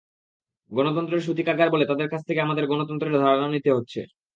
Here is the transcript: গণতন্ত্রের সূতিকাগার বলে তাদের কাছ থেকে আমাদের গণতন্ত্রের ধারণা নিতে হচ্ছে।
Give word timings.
গণতন্ত্রের 0.71 1.25
সূতিকাগার 1.25 1.69
বলে 1.71 1.85
তাদের 1.87 2.07
কাছ 2.09 2.21
থেকে 2.27 2.39
আমাদের 2.41 2.65
গণতন্ত্রের 2.67 3.21
ধারণা 3.23 3.47
নিতে 3.49 3.69
হচ্ছে। 3.73 3.99